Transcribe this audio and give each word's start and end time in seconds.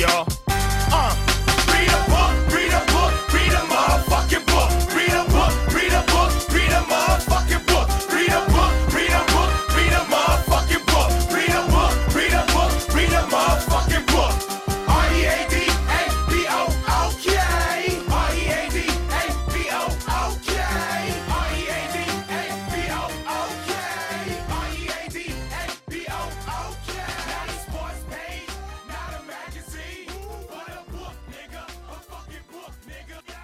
y'all. 0.00 0.49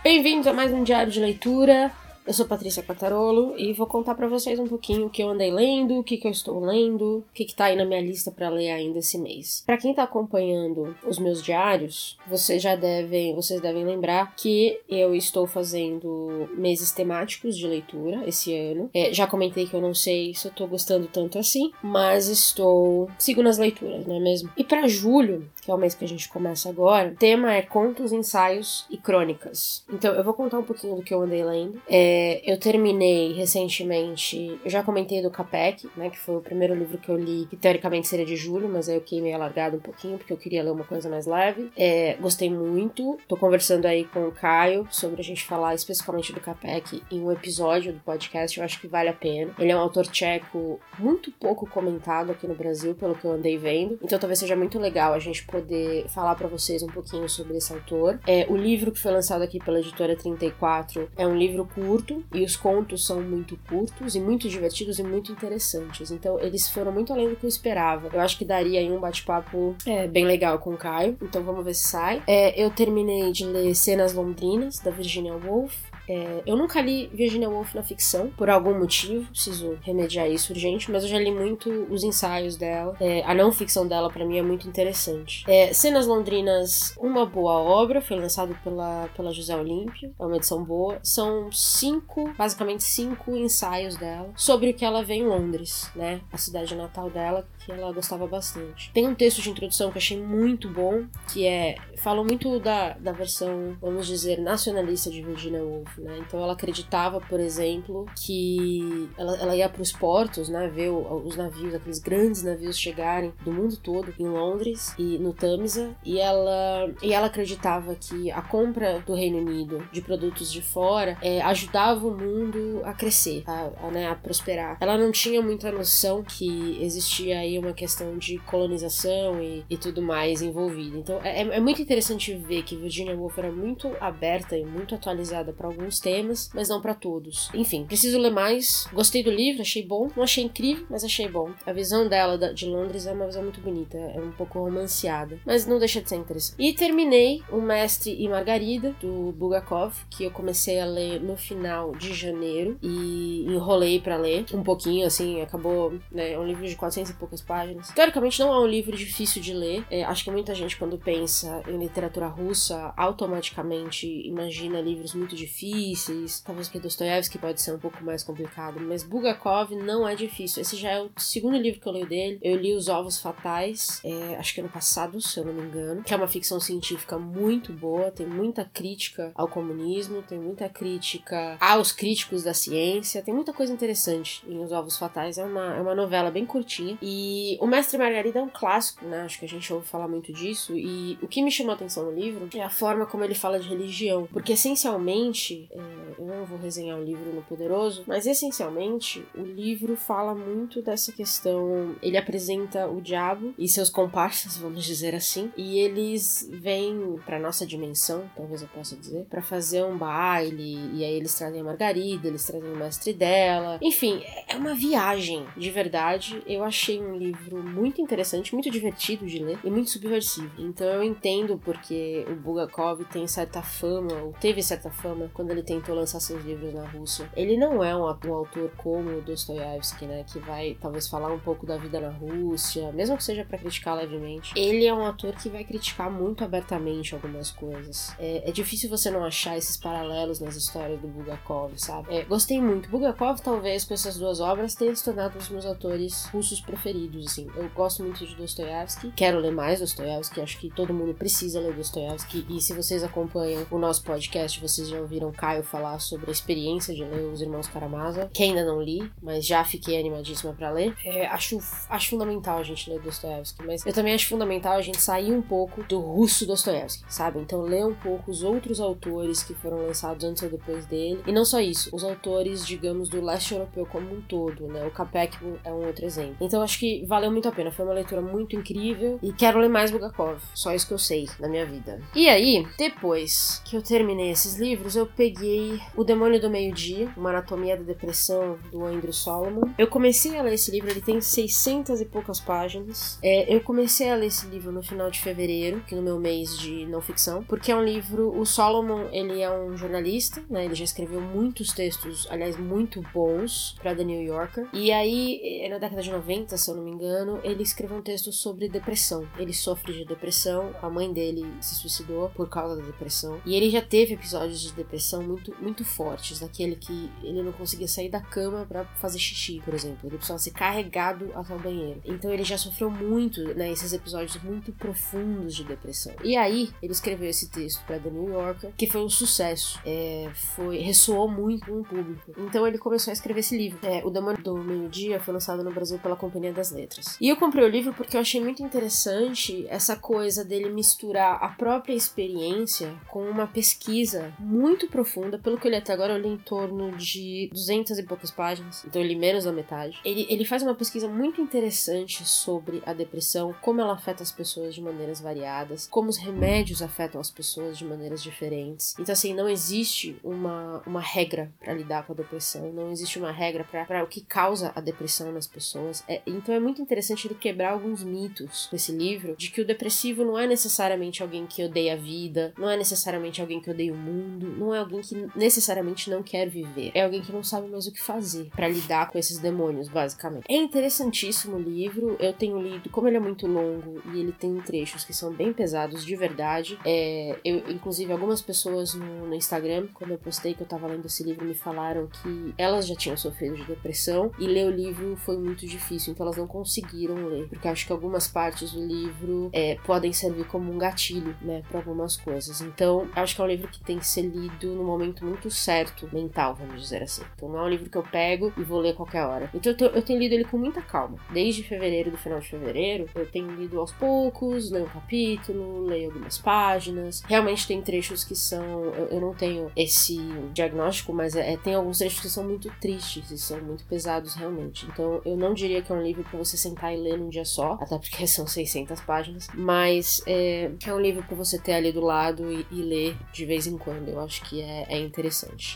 Bem-vindos 0.06 0.46
a 0.46 0.52
mais 0.52 0.72
um 0.72 0.84
diário 0.84 1.10
de 1.10 1.18
leitura. 1.18 1.90
Eu 2.26 2.34
sou 2.34 2.44
Patrícia 2.44 2.82
Catarolo 2.82 3.54
e 3.56 3.72
vou 3.72 3.86
contar 3.86 4.16
pra 4.16 4.26
vocês 4.26 4.58
um 4.58 4.66
pouquinho 4.66 5.06
o 5.06 5.10
que 5.10 5.22
eu 5.22 5.28
andei 5.28 5.48
lendo, 5.52 5.96
o 5.96 6.02
que, 6.02 6.16
que 6.16 6.26
eu 6.26 6.32
estou 6.32 6.58
lendo, 6.58 7.18
o 7.18 7.24
que, 7.32 7.44
que 7.44 7.54
tá 7.54 7.66
aí 7.66 7.76
na 7.76 7.84
minha 7.84 8.00
lista 8.00 8.32
pra 8.32 8.48
ler 8.48 8.72
ainda 8.72 8.98
esse 8.98 9.16
mês. 9.16 9.62
Pra 9.64 9.76
quem 9.76 9.94
tá 9.94 10.02
acompanhando 10.02 10.96
os 11.06 11.20
meus 11.20 11.40
diários, 11.40 12.18
vocês 12.26 12.60
já 12.60 12.74
devem, 12.74 13.32
vocês 13.32 13.60
devem 13.60 13.84
lembrar 13.84 14.34
que 14.34 14.76
eu 14.88 15.14
estou 15.14 15.46
fazendo 15.46 16.48
meses 16.56 16.90
temáticos 16.90 17.56
de 17.56 17.64
leitura 17.64 18.24
esse 18.26 18.52
ano. 18.56 18.90
É, 18.92 19.12
já 19.12 19.28
comentei 19.28 19.64
que 19.64 19.74
eu 19.74 19.80
não 19.80 19.94
sei 19.94 20.34
se 20.34 20.48
eu 20.48 20.52
tô 20.52 20.66
gostando 20.66 21.06
tanto 21.06 21.38
assim, 21.38 21.70
mas 21.80 22.26
estou 22.26 23.08
seguindo 23.20 23.48
as 23.48 23.56
leituras, 23.58 24.04
não 24.04 24.16
é 24.16 24.20
mesmo? 24.20 24.50
E 24.56 24.64
pra 24.64 24.88
julho, 24.88 25.48
que 25.62 25.70
é 25.70 25.74
o 25.74 25.78
mês 25.78 25.94
que 25.94 26.04
a 26.04 26.08
gente 26.08 26.28
começa 26.28 26.68
agora, 26.68 27.10
o 27.10 27.16
tema 27.16 27.54
é 27.54 27.62
contos, 27.62 28.10
ensaios 28.10 28.84
e 28.90 28.96
crônicas. 28.96 29.84
Então 29.92 30.12
eu 30.12 30.24
vou 30.24 30.34
contar 30.34 30.58
um 30.58 30.64
pouquinho 30.64 30.96
do 30.96 31.02
que 31.02 31.14
eu 31.14 31.22
andei 31.22 31.44
lendo. 31.44 31.80
É, 31.88 32.15
eu 32.44 32.58
terminei 32.58 33.32
recentemente, 33.32 34.58
eu 34.64 34.70
já 34.70 34.82
comentei 34.82 35.22
do 35.22 35.30
Capek, 35.30 35.88
né, 35.96 36.10
que 36.10 36.18
foi 36.18 36.36
o 36.36 36.40
primeiro 36.40 36.74
livro 36.74 36.98
que 36.98 37.08
eu 37.08 37.16
li, 37.16 37.46
que 37.48 37.56
teoricamente 37.56 38.08
seria 38.08 38.24
de 38.24 38.36
julho, 38.36 38.68
mas 38.68 38.88
aí 38.88 38.96
eu 38.96 39.00
queimei 39.00 39.32
alargado 39.32 39.76
um 39.76 39.80
pouquinho 39.80 40.18
porque 40.18 40.32
eu 40.32 40.36
queria 40.36 40.62
ler 40.62 40.70
uma 40.70 40.84
coisa 40.84 41.08
mais 41.08 41.26
leve. 41.26 41.70
É, 41.76 42.16
gostei 42.20 42.50
muito, 42.50 43.18
tô 43.28 43.36
conversando 43.36 43.86
aí 43.86 44.04
com 44.04 44.28
o 44.28 44.32
Caio 44.32 44.86
sobre 44.90 45.20
a 45.20 45.24
gente 45.24 45.44
falar 45.44 45.74
especificamente 45.74 46.32
do 46.32 46.40
Capek 46.40 47.02
em 47.10 47.20
um 47.20 47.32
episódio 47.32 47.92
do 47.92 48.00
podcast, 48.00 48.58
eu 48.58 48.64
acho 48.64 48.80
que 48.80 48.86
vale 48.86 49.08
a 49.08 49.12
pena. 49.12 49.54
Ele 49.58 49.72
é 49.72 49.76
um 49.76 49.80
autor 49.80 50.06
tcheco 50.06 50.80
muito 50.98 51.30
pouco 51.32 51.68
comentado 51.68 52.30
aqui 52.30 52.46
no 52.46 52.54
Brasil, 52.54 52.94
pelo 52.94 53.14
que 53.14 53.24
eu 53.24 53.32
andei 53.32 53.56
vendo, 53.56 53.98
então 54.02 54.18
talvez 54.18 54.38
seja 54.38 54.56
muito 54.56 54.78
legal 54.78 55.12
a 55.12 55.18
gente 55.18 55.44
poder 55.46 56.06
falar 56.08 56.34
para 56.34 56.48
vocês 56.48 56.82
um 56.82 56.88
pouquinho 56.88 57.28
sobre 57.28 57.56
esse 57.56 57.72
autor. 57.72 58.18
É, 58.26 58.46
o 58.48 58.56
livro 58.56 58.92
que 58.92 58.98
foi 58.98 59.12
lançado 59.12 59.42
aqui 59.42 59.58
pela 59.58 59.78
editora 59.78 60.16
34 60.16 61.08
é 61.16 61.26
um 61.26 61.36
livro 61.36 61.66
curto 61.74 62.05
e 62.32 62.44
os 62.44 62.56
contos 62.56 63.06
são 63.06 63.22
muito 63.22 63.58
curtos 63.68 64.14
e 64.14 64.20
muito 64.20 64.48
divertidos 64.48 64.98
e 64.98 65.02
muito 65.02 65.32
interessantes. 65.32 66.10
Então 66.10 66.38
eles 66.40 66.68
foram 66.68 66.92
muito 66.92 67.12
além 67.12 67.30
do 67.30 67.36
que 67.36 67.44
eu 67.44 67.48
esperava. 67.48 68.10
Eu 68.12 68.20
acho 68.20 68.38
que 68.38 68.44
daria 68.44 68.80
aí 68.80 68.90
um 68.90 69.00
bate-papo 69.00 69.74
é, 69.86 70.06
bem 70.06 70.24
legal 70.24 70.58
com 70.58 70.74
o 70.74 70.76
Caio. 70.76 71.16
Então 71.22 71.42
vamos 71.42 71.64
ver 71.64 71.74
se 71.74 71.88
sai. 71.88 72.22
É, 72.26 72.60
eu 72.60 72.70
terminei 72.70 73.32
de 73.32 73.44
ler 73.44 73.74
Cenas 73.74 74.12
Londrinas 74.12 74.78
da 74.78 74.90
Virginia 74.90 75.34
Woolf. 75.34 75.74
É, 76.08 76.42
eu 76.46 76.56
nunca 76.56 76.80
li 76.80 77.08
Virginia 77.12 77.48
Woolf 77.48 77.74
na 77.74 77.82
ficção, 77.82 78.28
por 78.36 78.48
algum 78.48 78.78
motivo, 78.78 79.26
preciso 79.30 79.78
remediar 79.82 80.28
isso 80.30 80.52
urgente, 80.52 80.90
mas 80.90 81.02
eu 81.02 81.08
já 81.08 81.18
li 81.18 81.30
muito 81.30 81.86
os 81.90 82.04
ensaios 82.04 82.56
dela. 82.56 82.96
É, 83.00 83.22
a 83.24 83.34
não 83.34 83.52
ficção 83.52 83.86
dela, 83.86 84.10
para 84.10 84.24
mim, 84.24 84.38
é 84.38 84.42
muito 84.42 84.68
interessante. 84.68 85.44
É, 85.48 85.72
Cenas 85.72 86.06
Londrinas, 86.06 86.94
uma 86.98 87.26
boa 87.26 87.54
obra, 87.54 88.00
foi 88.00 88.16
lançado 88.16 88.56
pela, 88.62 89.08
pela 89.16 89.32
José 89.32 89.56
Olímpio, 89.56 90.12
é 90.18 90.24
uma 90.24 90.36
edição 90.36 90.62
boa. 90.62 90.98
São 91.02 91.50
cinco, 91.52 92.32
basicamente 92.36 92.84
cinco 92.84 93.36
ensaios 93.36 93.96
dela 93.96 94.30
sobre 94.36 94.70
o 94.70 94.74
que 94.74 94.84
ela 94.84 95.02
vê 95.02 95.14
em 95.14 95.26
Londres, 95.26 95.90
né? 95.94 96.20
A 96.32 96.38
cidade 96.38 96.74
natal 96.74 97.10
dela, 97.10 97.46
que 97.66 97.72
ela 97.72 97.92
gostava 97.92 98.26
bastante. 98.26 98.90
Tem 98.92 99.06
um 99.06 99.14
texto 99.14 99.42
de 99.42 99.50
introdução 99.50 99.90
que 99.90 99.96
eu 99.96 100.00
achei 100.00 100.20
muito 100.20 100.68
bom, 100.68 101.04
que 101.32 101.46
é. 101.46 101.74
Fala 101.96 102.22
muito 102.22 102.60
da, 102.60 102.92
da 102.92 103.10
versão, 103.10 103.76
vamos 103.80 104.06
dizer, 104.06 104.38
nacionalista 104.38 105.10
de 105.10 105.22
Virginia 105.22 105.62
Woolf, 105.62 105.98
né? 105.98 106.18
Então 106.18 106.40
ela 106.40 106.52
acreditava, 106.52 107.20
por 107.20 107.40
exemplo, 107.40 108.06
que 108.14 109.08
ela, 109.18 109.36
ela 109.38 109.56
ia 109.56 109.68
para 109.68 109.82
os 109.82 109.90
portos, 109.90 110.48
né? 110.48 110.68
Ver 110.68 110.90
os 110.90 111.36
navios, 111.36 111.74
aqueles 111.74 111.98
grandes 111.98 112.42
navios 112.42 112.78
chegarem 112.78 113.32
do 113.44 113.50
mundo 113.50 113.76
todo 113.76 114.14
em 114.18 114.28
Londres 114.28 114.94
e 114.98 115.18
no 115.18 115.32
Tamisa, 115.32 115.96
e 116.04 116.20
ela, 116.20 116.88
e 117.02 117.12
ela 117.12 117.26
acreditava 117.26 117.94
que 117.96 118.30
a 118.30 118.42
compra 118.42 119.00
do 119.00 119.14
Reino 119.14 119.38
Unido 119.38 119.88
de 119.90 120.00
produtos 120.00 120.52
de 120.52 120.62
fora 120.62 121.18
é, 121.20 121.40
ajudava 121.40 122.06
o 122.06 122.16
mundo 122.16 122.82
a 122.84 122.92
crescer, 122.92 123.42
a, 123.46 123.70
a, 123.82 123.90
né, 123.90 124.08
a 124.08 124.14
prosperar. 124.14 124.76
Ela 124.80 124.96
não 124.96 125.10
tinha 125.10 125.42
muita 125.42 125.72
noção 125.72 126.22
que 126.22 126.78
existia 126.80 127.40
aí 127.40 127.55
uma 127.58 127.72
questão 127.72 128.16
de 128.18 128.38
colonização 128.38 129.42
e, 129.42 129.64
e 129.68 129.76
tudo 129.76 130.02
mais 130.02 130.42
envolvido. 130.42 130.98
Então 130.98 131.20
é, 131.22 131.40
é 131.40 131.60
muito 131.60 131.80
interessante 131.80 132.34
ver 132.34 132.62
que 132.62 132.76
Virginia 132.76 133.16
Woolf 133.16 133.38
era 133.38 133.50
muito 133.50 133.94
aberta 134.00 134.56
e 134.56 134.64
muito 134.64 134.94
atualizada 134.94 135.52
para 135.52 135.66
alguns 135.66 136.00
temas, 136.00 136.50
mas 136.54 136.68
não 136.68 136.80
para 136.80 136.94
todos. 136.94 137.48
Enfim, 137.54 137.84
preciso 137.84 138.18
ler 138.18 138.30
mais. 138.30 138.86
Gostei 138.92 139.22
do 139.22 139.30
livro, 139.30 139.62
achei 139.62 139.82
bom. 139.84 140.08
Não 140.16 140.22
achei 140.22 140.44
incrível, 140.44 140.86
mas 140.90 141.04
achei 141.04 141.28
bom. 141.28 141.50
A 141.64 141.72
visão 141.72 142.08
dela 142.08 142.36
de 142.52 142.66
Londres 142.66 143.06
é 143.06 143.12
uma 143.12 143.26
visão 143.26 143.42
muito 143.42 143.60
bonita, 143.60 143.96
é 143.96 144.20
um 144.20 144.32
pouco 144.32 144.58
romanceada, 144.58 145.38
mas 145.44 145.66
não 145.66 145.78
deixa 145.78 146.00
de 146.00 146.08
ser 146.08 146.16
interessante. 146.16 146.56
E 146.58 146.72
terminei 146.72 147.42
O 147.50 147.60
Mestre 147.60 148.14
e 148.18 148.28
Margarida, 148.28 148.94
do 149.00 149.32
Bulgakov, 149.32 149.94
que 150.10 150.24
eu 150.24 150.30
comecei 150.30 150.80
a 150.80 150.86
ler 150.86 151.20
no 151.20 151.36
final 151.36 151.92
de 151.92 152.14
janeiro 152.14 152.78
e 152.82 153.44
enrolei 153.48 154.00
pra 154.00 154.16
ler 154.16 154.44
um 154.52 154.62
pouquinho, 154.62 155.06
assim, 155.06 155.40
acabou, 155.40 155.94
né, 156.10 156.32
é 156.32 156.38
um 156.38 156.46
livro 156.46 156.66
de 156.66 156.76
400 156.76 157.10
e 157.10 157.14
poucas 157.14 157.40
páginas. 157.46 157.88
Teoricamente 157.90 158.40
não 158.40 158.52
é 158.52 158.60
um 158.60 158.66
livro 158.66 158.96
difícil 158.96 159.40
de 159.40 159.54
ler, 159.54 159.84
É, 159.90 160.04
acho 160.04 160.24
que 160.24 160.30
muita 160.30 160.54
gente 160.54 160.76
quando 160.76 160.98
pensa 160.98 161.62
em 161.68 161.78
literatura 161.78 162.26
russa, 162.26 162.92
automaticamente 162.96 164.06
imagina 164.26 164.80
livros 164.80 165.14
muito 165.14 165.36
difíceis, 165.36 166.40
talvez 166.40 166.68
que 166.68 166.78
Dostoiévski 166.78 167.38
pode 167.38 167.60
ser 167.60 167.72
um 167.74 167.78
pouco 167.78 168.02
mais 168.02 168.22
complicado, 168.22 168.80
mas 168.80 169.02
Bulgakov 169.02 169.72
não 169.74 170.08
é 170.08 170.14
difícil. 170.14 170.62
Esse 170.62 170.76
já 170.76 170.90
é 170.90 171.02
o 171.02 171.10
segundo 171.16 171.56
livro 171.56 171.80
que 171.80 171.86
eu 171.86 171.92
leio 171.92 172.08
dele. 172.08 172.38
Eu 172.42 172.56
li 172.56 172.74
Os 172.74 172.88
Ovos 172.88 173.18
Fatais, 173.18 174.00
é, 174.04 174.36
acho 174.36 174.54
que 174.54 174.60
ano 174.60 174.68
passado, 174.68 175.20
se 175.20 175.38
eu 175.38 175.44
não 175.44 175.52
me 175.52 175.62
engano, 175.62 176.02
que 176.02 176.12
é 176.12 176.16
uma 176.16 176.28
ficção 176.28 176.58
científica 176.58 177.18
muito 177.18 177.72
boa, 177.72 178.10
tem 178.10 178.26
muita 178.26 178.64
crítica 178.64 179.32
ao 179.34 179.48
comunismo, 179.48 180.22
tem 180.22 180.38
muita 180.38 180.68
crítica 180.68 181.56
aos 181.60 181.92
críticos 181.92 182.42
da 182.42 182.54
ciência, 182.54 183.22
tem 183.22 183.34
muita 183.34 183.52
coisa 183.52 183.72
interessante 183.72 184.42
em 184.48 184.58
Os 184.62 184.72
Ovos 184.72 184.98
Fatais. 184.98 185.38
É 185.38 185.44
uma, 185.44 185.74
é 185.76 185.80
uma 185.80 185.94
novela 185.94 186.30
bem 186.30 186.44
curtinha. 186.44 186.98
E 187.00 187.35
O 187.60 187.66
Mestre 187.66 187.96
e 187.96 188.00
Margarida 188.00 188.38
é 188.38 188.42
um 188.42 188.48
clássico, 188.48 189.04
né? 189.04 189.22
Acho 189.22 189.38
que 189.38 189.44
a 189.44 189.48
gente 189.48 189.72
ouve 189.72 189.86
falar 189.86 190.08
muito 190.08 190.32
disso. 190.32 190.76
E 190.76 191.18
o 191.22 191.28
que 191.28 191.42
me 191.42 191.50
chamou 191.50 191.72
a 191.72 191.74
atenção 191.74 192.04
no 192.04 192.12
livro 192.12 192.48
é 192.54 192.62
a 192.62 192.70
forma 192.70 193.06
como 193.06 193.24
ele 193.24 193.34
fala 193.34 193.58
de 193.58 193.68
religião. 193.68 194.28
Porque 194.32 194.52
essencialmente, 194.52 195.68
é, 195.70 196.05
eu 196.18 196.26
não 196.26 196.44
vou 196.44 196.58
resenhar 196.58 196.98
o 196.98 197.04
livro 197.04 197.32
no 197.32 197.42
Poderoso, 197.42 198.04
mas 198.06 198.26
essencialmente 198.26 199.24
o 199.34 199.42
livro 199.42 199.96
fala 199.96 200.34
muito 200.34 200.82
dessa 200.82 201.12
questão. 201.12 201.94
Ele 202.02 202.16
apresenta 202.16 202.86
o 202.86 203.00
diabo 203.00 203.54
e 203.58 203.68
seus 203.68 203.90
comparsas, 203.90 204.56
vamos 204.58 204.84
dizer 204.84 205.14
assim, 205.14 205.52
e 205.56 205.78
eles 205.78 206.48
vêm 206.50 207.18
pra 207.24 207.38
nossa 207.38 207.66
dimensão, 207.66 208.30
talvez 208.36 208.62
eu 208.62 208.68
possa 208.68 208.96
dizer, 208.96 209.26
pra 209.28 209.42
fazer 209.42 209.84
um 209.84 209.96
baile, 209.96 210.90
e 210.94 211.04
aí 211.04 211.14
eles 211.14 211.34
trazem 211.34 211.60
a 211.60 211.64
Margarida, 211.64 212.28
eles 212.28 212.44
trazem 212.44 212.70
o 212.70 212.76
mestre 212.76 213.12
dela. 213.12 213.78
Enfim, 213.82 214.22
é 214.48 214.56
uma 214.56 214.74
viagem 214.74 215.46
de 215.56 215.70
verdade. 215.70 216.42
Eu 216.46 216.64
achei 216.64 217.00
um 217.00 217.16
livro 217.16 217.62
muito 217.62 218.00
interessante, 218.00 218.54
muito 218.54 218.70
divertido 218.70 219.26
de 219.26 219.38
ler 219.38 219.58
e 219.62 219.70
muito 219.70 219.90
subversivo. 219.90 220.50
Então 220.58 220.86
eu 220.86 221.02
entendo 221.02 221.60
porque 221.64 222.24
o 222.28 222.34
Bulgakov 222.34 223.04
tem 223.04 223.26
certa 223.26 223.62
fama, 223.62 224.14
ou 224.22 224.32
teve 224.40 224.62
certa 224.62 224.90
fama, 224.90 225.30
quando 225.34 225.50
ele 225.50 225.62
tentou 225.62 225.94
lançar 225.94 226.05
seus 226.06 226.44
livros 226.44 226.72
na 226.74 226.86
Rússia. 226.88 227.30
Ele 227.36 227.56
não 227.56 227.82
é 227.82 227.94
um, 227.96 228.02
um 228.02 228.34
autor 228.34 228.70
como 228.76 229.18
o 229.18 229.20
Dostoiévski, 229.20 230.06
né, 230.06 230.24
que 230.24 230.38
vai 230.38 230.76
talvez 230.80 231.08
falar 231.08 231.32
um 231.32 231.38
pouco 231.38 231.66
da 231.66 231.76
vida 231.76 232.00
na 232.00 232.10
Rússia, 232.10 232.92
mesmo 232.92 233.16
que 233.16 233.24
seja 233.24 233.44
pra 233.44 233.58
criticar 233.58 233.96
levemente. 233.96 234.52
Ele 234.56 234.86
é 234.86 234.94
um 234.94 235.04
autor 235.04 235.34
que 235.34 235.48
vai 235.48 235.64
criticar 235.64 236.10
muito 236.10 236.44
abertamente 236.44 237.14
algumas 237.14 237.50
coisas. 237.50 238.14
É, 238.18 238.48
é 238.48 238.52
difícil 238.52 238.88
você 238.88 239.10
não 239.10 239.24
achar 239.24 239.56
esses 239.56 239.76
paralelos 239.76 240.40
nas 240.40 240.56
histórias 240.56 241.00
do 241.00 241.08
Bulgakov, 241.08 241.72
sabe? 241.76 242.14
É, 242.14 242.24
gostei 242.24 242.60
muito. 242.60 242.88
Bulgakov, 242.88 243.40
talvez, 243.40 243.84
com 243.84 243.94
essas 243.94 244.18
duas 244.18 244.40
obras, 244.40 244.74
tenha 244.74 244.94
se 244.94 245.04
tornado 245.04 245.34
um 245.34 245.38
dos 245.38 245.48
meus 245.48 245.66
autores 245.66 246.26
russos 246.26 246.60
preferidos. 246.60 247.26
assim. 247.26 247.48
Eu 247.56 247.68
gosto 247.70 248.02
muito 248.02 248.24
de 248.24 248.34
Dostoiévski, 248.34 249.12
quero 249.12 249.38
ler 249.38 249.52
mais 249.52 249.80
Dostoiévski, 249.80 250.40
acho 250.40 250.58
que 250.58 250.70
todo 250.70 250.94
mundo 250.94 251.14
precisa 251.14 251.60
ler 251.60 251.74
Dostoiévski. 251.74 252.46
E 252.48 252.60
se 252.60 252.72
vocês 252.72 253.02
acompanham 253.02 253.66
o 253.70 253.78
nosso 253.78 254.02
podcast, 254.02 254.60
vocês 254.60 254.88
já 254.88 254.98
ouviram 254.98 255.32
Caio 255.32 255.62
falar 255.62 255.95
sobre 255.98 256.28
a 256.28 256.32
experiência 256.32 256.94
de 256.94 257.04
ler 257.04 257.26
Os 257.32 257.40
Irmãos 257.40 257.66
Karamazov, 257.68 258.28
que 258.32 258.42
ainda 258.42 258.64
não 258.64 258.80
li, 258.80 259.10
mas 259.22 259.46
já 259.46 259.64
fiquei 259.64 259.98
animadíssima 259.98 260.52
para 260.52 260.70
ler. 260.70 260.94
É, 261.04 261.26
acho, 261.26 261.58
acho 261.88 262.10
fundamental 262.10 262.58
a 262.58 262.62
gente 262.62 262.88
ler 262.90 263.00
Dostoiévski, 263.00 263.64
mas 263.64 263.84
eu 263.84 263.92
também 263.92 264.14
acho 264.14 264.28
fundamental 264.28 264.74
a 264.74 264.82
gente 264.82 265.00
sair 265.00 265.32
um 265.32 265.42
pouco 265.42 265.82
do 265.84 266.00
russo 266.00 266.46
Dostoiévski, 266.46 267.04
sabe? 267.08 267.40
Então 267.40 267.62
ler 267.62 267.84
um 267.84 267.94
pouco 267.94 268.30
os 268.30 268.42
outros 268.42 268.80
autores 268.80 269.42
que 269.42 269.54
foram 269.54 269.86
lançados 269.86 270.24
antes 270.24 270.42
ou 270.42 270.50
depois 270.50 270.86
dele. 270.86 271.20
E 271.26 271.32
não 271.32 271.44
só 271.44 271.60
isso, 271.60 271.94
os 271.94 272.04
autores, 272.04 272.66
digamos, 272.66 273.08
do 273.08 273.22
leste 273.22 273.52
europeu 273.52 273.86
como 273.86 274.14
um 274.14 274.20
todo, 274.20 274.66
né? 274.68 274.86
O 274.86 274.90
Capek 274.90 275.36
é 275.64 275.72
um 275.72 275.86
outro 275.86 276.04
exemplo. 276.04 276.36
Então 276.40 276.62
acho 276.62 276.78
que 276.78 277.04
valeu 277.06 277.30
muito 277.30 277.48
a 277.48 277.52
pena, 277.52 277.70
foi 277.70 277.84
uma 277.84 277.94
leitura 277.94 278.20
muito 278.20 278.56
incrível 278.56 279.18
e 279.22 279.32
quero 279.32 279.58
ler 279.58 279.68
mais 279.68 279.90
Bulgakov. 279.90 280.40
Só 280.54 280.74
isso 280.74 280.86
que 280.86 280.94
eu 280.94 280.98
sei 280.98 281.28
na 281.38 281.48
minha 281.48 281.66
vida. 281.66 282.00
E 282.14 282.28
aí, 282.28 282.66
depois 282.78 283.60
que 283.64 283.76
eu 283.76 283.82
terminei 283.82 284.30
esses 284.30 284.56
livros, 284.56 284.96
eu 284.96 285.06
peguei 285.06 285.75
O 285.96 286.04
Demônio 286.04 286.40
do 286.40 286.50
Meio-Dia, 286.50 287.10
Uma 287.16 287.30
Anatomia 287.30 287.76
da 287.76 287.82
Depressão, 287.82 288.58
do 288.70 288.84
Andrew 288.84 289.12
Solomon. 289.12 289.62
Eu 289.78 289.88
comecei 289.88 290.38
a 290.38 290.42
ler 290.42 290.54
esse 290.54 290.70
livro, 290.70 290.90
ele 290.90 291.00
tem 291.00 291.20
600 291.20 292.00
e 292.00 292.04
poucas 292.04 292.40
páginas. 292.40 293.18
É, 293.22 293.54
eu 293.54 293.60
comecei 293.60 294.10
a 294.10 294.14
ler 294.14 294.26
esse 294.26 294.46
livro 294.46 294.72
no 294.72 294.82
final 294.82 295.10
de 295.10 295.20
fevereiro, 295.20 295.82
que 295.86 295.94
no 295.94 296.02
meu 296.02 296.18
mês 296.18 296.58
de 296.58 296.86
não 296.86 297.00
ficção, 297.00 297.42
porque 297.44 297.72
é 297.72 297.76
um 297.76 297.82
livro. 297.82 298.38
O 298.38 298.44
Solomon, 298.44 299.08
ele 299.12 299.40
é 299.40 299.50
um 299.50 299.76
jornalista, 299.76 300.42
né? 300.48 300.64
Ele 300.64 300.74
já 300.74 300.84
escreveu 300.84 301.20
muitos 301.20 301.72
textos, 301.72 302.26
aliás, 302.30 302.56
muito 302.56 303.02
bons 303.12 303.76
para 303.80 303.94
The 303.94 304.04
New 304.04 304.22
Yorker. 304.22 304.68
E 304.72 304.92
aí, 304.92 305.40
é, 305.62 305.68
na 305.68 305.78
década 305.78 306.02
de 306.02 306.10
90, 306.10 306.56
se 306.56 306.70
eu 306.70 306.76
não 306.76 306.82
me 306.82 306.90
engano, 306.90 307.40
ele 307.42 307.62
escreveu 307.62 307.96
um 307.96 308.02
texto 308.02 308.32
sobre 308.32 308.68
depressão. 308.68 309.26
Ele 309.38 309.52
sofre 309.52 309.92
de 309.92 310.04
depressão, 310.04 310.70
a 310.82 310.88
mãe 310.88 311.12
dele 311.12 311.46
se 311.60 311.74
suicidou 311.74 312.30
por 312.30 312.48
causa 312.48 312.76
da 312.76 312.82
depressão. 312.82 313.40
E 313.44 313.54
ele 313.54 313.70
já 313.70 313.82
teve 313.82 314.14
episódios 314.14 314.60
de 314.60 314.72
depressão 314.72 315.22
muito, 315.22 315.54
muito 315.66 315.84
fortes, 315.84 316.40
daquele 316.40 316.76
que 316.76 317.10
ele 317.22 317.42
não 317.42 317.52
conseguia 317.52 317.88
sair 317.88 318.08
da 318.08 318.20
cama 318.20 318.64
para 318.66 318.84
fazer 318.96 319.18
xixi, 319.18 319.60
por 319.64 319.74
exemplo. 319.74 319.98
Ele 320.04 320.16
precisava 320.16 320.38
ser 320.38 320.52
carregado 320.52 321.30
até 321.34 321.54
o 321.54 321.58
banheiro. 321.58 322.00
Então 322.04 322.32
ele 322.32 322.44
já 322.44 322.56
sofreu 322.56 322.88
muito, 322.90 323.42
né, 323.54 323.70
esses 323.70 323.92
episódios 323.92 324.40
muito 324.42 324.72
profundos 324.72 325.54
de 325.54 325.64
depressão. 325.64 326.14
E 326.22 326.36
aí, 326.36 326.70
ele 326.80 326.92
escreveu 326.92 327.28
esse 327.28 327.50
texto 327.50 327.84
para 327.84 327.98
The 327.98 328.10
New 328.10 328.28
Yorker, 328.28 328.72
que 328.76 328.86
foi 328.86 329.02
um 329.02 329.08
sucesso. 329.08 329.80
É, 329.84 330.30
foi 330.54 330.78
ressoou 330.78 331.28
muito 331.28 331.66
com 331.66 331.80
o 331.80 331.84
público. 331.84 332.32
Então 332.38 332.66
ele 332.66 332.78
começou 332.78 333.10
a 333.10 333.12
escrever 333.12 333.40
esse 333.40 333.56
livro. 333.56 333.78
É, 333.82 334.04
o 334.04 334.10
Demônio 334.10 334.42
do 334.42 334.56
Meio-Dia 334.56 335.20
foi 335.20 335.34
lançado 335.34 335.64
no 335.64 335.72
Brasil 335.72 335.98
pela 335.98 336.16
Companhia 336.16 336.52
das 336.52 336.70
Letras. 336.70 337.16
E 337.20 337.28
eu 337.28 337.36
comprei 337.36 337.64
o 337.64 337.68
livro 337.68 337.92
porque 337.92 338.16
eu 338.16 338.20
achei 338.20 338.40
muito 338.40 338.62
interessante 338.62 339.66
essa 339.68 339.96
coisa 339.96 340.44
dele 340.44 340.70
misturar 340.70 341.42
a 341.42 341.48
própria 341.48 341.94
experiência 341.94 342.94
com 343.08 343.28
uma 343.28 343.46
pesquisa 343.46 344.32
muito 344.38 344.88
profunda. 344.88 345.38
Pelo 345.38 345.55
que 345.58 345.66
eu 345.66 345.70
li 345.70 345.76
até 345.76 345.92
agora, 345.92 346.14
eu 346.14 346.18
li 346.18 346.28
em 346.28 346.36
torno 346.36 346.92
de 346.96 347.48
200 347.52 347.98
e 347.98 348.02
poucas 348.02 348.30
páginas, 348.30 348.84
então 348.84 349.00
eu 349.00 349.08
li 349.08 349.16
menos 349.16 349.44
da 349.44 349.52
metade. 349.52 349.98
Ele, 350.04 350.26
ele 350.28 350.44
faz 350.44 350.62
uma 350.62 350.74
pesquisa 350.74 351.08
muito 351.08 351.40
interessante 351.40 352.26
sobre 352.26 352.82
a 352.86 352.92
depressão, 352.92 353.54
como 353.60 353.80
ela 353.80 353.94
afeta 353.94 354.22
as 354.22 354.32
pessoas 354.32 354.74
de 354.74 354.82
maneiras 354.82 355.20
variadas, 355.20 355.86
como 355.90 356.08
os 356.08 356.16
remédios 356.16 356.82
afetam 356.82 357.20
as 357.20 357.30
pessoas 357.30 357.78
de 357.78 357.84
maneiras 357.84 358.22
diferentes. 358.22 358.94
Então, 358.98 359.12
assim, 359.12 359.34
não 359.34 359.48
existe 359.48 360.16
uma, 360.22 360.82
uma 360.86 361.00
regra 361.00 361.52
para 361.60 361.74
lidar 361.74 362.06
com 362.06 362.12
a 362.12 362.16
depressão, 362.16 362.72
não 362.72 362.90
existe 362.90 363.18
uma 363.18 363.30
regra 363.30 363.64
para 363.64 364.04
o 364.04 364.06
que 364.06 364.20
causa 364.20 364.72
a 364.74 364.80
depressão 364.80 365.32
nas 365.32 365.46
pessoas. 365.46 366.04
É, 366.08 366.22
então, 366.26 366.54
é 366.54 366.60
muito 366.60 366.80
interessante 366.80 367.26
ele 367.26 367.34
quebrar 367.34 367.72
alguns 367.72 368.02
mitos 368.02 368.68
nesse 368.72 368.92
livro 368.92 369.36
de 369.36 369.50
que 369.50 369.60
o 369.60 369.66
depressivo 369.66 370.24
não 370.24 370.38
é 370.38 370.46
necessariamente 370.46 371.22
alguém 371.22 371.46
que 371.46 371.64
odeia 371.64 371.94
a 371.94 371.96
vida, 371.96 372.52
não 372.58 372.68
é 372.68 372.76
necessariamente 372.76 373.40
alguém 373.40 373.60
que 373.60 373.70
odeia 373.70 373.92
o 373.92 373.96
mundo, 373.96 374.48
não 374.58 374.74
é 374.74 374.78
alguém 374.78 375.00
que 375.00 375.28
necessariamente 375.46 376.10
não 376.10 376.22
quer 376.24 376.48
viver, 376.48 376.90
é 376.92 377.04
alguém 377.04 377.22
que 377.22 377.32
não 377.32 377.42
sabe 377.42 377.68
mais 377.68 377.86
o 377.86 377.92
que 377.92 378.02
fazer 378.02 378.50
para 378.50 378.68
lidar 378.68 379.10
com 379.10 379.16
esses 379.18 379.38
demônios, 379.38 379.88
basicamente. 379.88 380.44
É 380.48 380.56
interessantíssimo 380.56 381.56
o 381.56 381.60
livro, 381.60 382.16
eu 382.18 382.32
tenho 382.32 382.60
lido, 382.60 382.90
como 382.90 383.06
ele 383.06 383.16
é 383.16 383.20
muito 383.20 383.46
longo 383.46 384.02
e 384.12 384.18
ele 384.18 384.32
tem 384.32 384.56
trechos 384.60 385.04
que 385.04 385.14
são 385.14 385.32
bem 385.32 385.52
pesados 385.52 386.04
de 386.04 386.16
verdade. 386.16 386.78
É, 386.84 387.38
eu, 387.44 387.58
inclusive, 387.70 388.12
algumas 388.12 388.42
pessoas 388.42 388.94
no, 388.94 389.28
no, 389.28 389.34
Instagram, 389.34 389.86
quando 389.94 390.10
eu 390.10 390.18
postei 390.18 390.52
que 390.52 390.62
eu 390.62 390.66
tava 390.66 390.88
lendo 390.88 391.06
esse 391.06 391.22
livro, 391.22 391.44
me 391.44 391.54
falaram 391.54 392.08
que 392.08 392.54
elas 392.58 392.86
já 392.86 392.96
tinham 392.96 393.16
sofrido 393.16 393.54
de 393.54 393.64
depressão 393.64 394.32
e 394.38 394.46
ler 394.46 394.66
o 394.66 394.70
livro 394.70 395.16
foi 395.16 395.38
muito 395.38 395.64
difícil, 395.64 396.12
então 396.12 396.26
elas 396.26 396.36
não 396.36 396.46
conseguiram 396.46 397.14
ler, 397.28 397.48
porque 397.48 397.68
acho 397.68 397.86
que 397.86 397.92
algumas 397.92 398.26
partes 398.26 398.72
do 398.72 398.84
livro 398.84 399.48
é, 399.52 399.76
podem 399.84 400.12
servir 400.12 400.46
como 400.46 400.72
um 400.72 400.78
gatilho, 400.78 401.36
né, 401.40 401.62
para 401.68 401.78
algumas 401.78 402.16
coisas. 402.16 402.60
Então, 402.60 403.08
acho 403.14 403.36
que 403.36 403.40
é 403.40 403.44
um 403.44 403.48
livro 403.48 403.68
que 403.68 403.80
tem 403.80 403.98
que 403.98 404.06
ser 404.06 404.22
lido 404.22 404.74
no 404.74 404.82
momento 404.82 405.24
muito 405.24 405.35
certo, 405.50 406.08
mental, 406.12 406.54
vamos 406.54 406.80
dizer 406.80 407.02
assim. 407.02 407.22
Então, 407.34 407.48
não 407.48 407.60
é 407.60 407.62
um 407.62 407.68
livro 407.68 407.90
que 407.90 407.96
eu 407.96 408.02
pego 408.02 408.52
e 408.56 408.62
vou 408.62 408.80
ler 408.80 408.94
qualquer 408.94 409.24
hora. 409.24 409.50
Então, 409.54 409.72
eu, 409.72 409.76
tô, 409.76 409.84
eu 409.86 410.02
tenho 410.02 410.18
lido 410.18 410.34
ele 410.34 410.44
com 410.44 410.58
muita 410.58 410.82
calma. 410.82 411.18
Desde 411.30 411.62
fevereiro, 411.62 412.10
do 412.10 412.18
final 412.18 412.40
de 412.40 412.48
fevereiro, 412.48 413.08
eu 413.14 413.26
tenho 413.26 413.50
lido 413.50 413.78
aos 413.80 413.92
poucos, 413.92 414.70
leio 414.70 414.84
um 414.84 414.88
capítulo, 414.88 415.84
leio 415.84 416.10
algumas 416.10 416.38
páginas. 416.38 417.22
Realmente 417.26 417.66
tem 417.66 417.80
trechos 417.82 418.24
que 418.24 418.34
são. 418.34 418.84
Eu, 418.94 419.08
eu 419.08 419.20
não 419.20 419.34
tenho 419.34 419.70
esse 419.76 420.16
diagnóstico, 420.52 421.12
mas 421.12 421.34
é, 421.34 421.52
é, 421.52 421.56
tem 421.56 421.74
alguns 421.74 421.98
trechos 421.98 422.20
que 422.20 422.28
são 422.28 422.44
muito 422.44 422.70
tristes 422.80 423.30
e 423.30 423.38
são 423.38 423.60
muito 423.60 423.84
pesados 423.84 424.34
realmente. 424.34 424.86
Então, 424.86 425.20
eu 425.24 425.36
não 425.36 425.54
diria 425.54 425.82
que 425.82 425.92
é 425.92 425.94
um 425.94 426.02
livro 426.02 426.24
para 426.24 426.38
você 426.38 426.56
sentar 426.56 426.94
e 426.94 426.96
ler 426.96 427.18
num 427.18 427.28
dia 427.28 427.44
só, 427.44 427.78
até 427.80 427.98
porque 427.98 428.26
são 428.26 428.46
600 428.46 429.00
páginas, 429.00 429.48
mas 429.54 430.22
é, 430.26 430.70
é 430.84 430.94
um 430.94 431.00
livro 431.00 431.22
para 431.22 431.36
você 431.36 431.58
ter 431.58 431.74
ali 431.74 431.92
do 431.92 432.00
lado 432.00 432.50
e, 432.50 432.66
e, 432.70 432.82
ler 432.82 433.16
de 433.32 433.44
vez 433.44 433.66
em 433.66 433.76
quando. 433.76 434.08
Eu 434.08 434.20
acho 434.20 434.42
que 434.42 434.60
é, 434.60 434.86
é 434.88 434.98
interessante. 434.98 435.25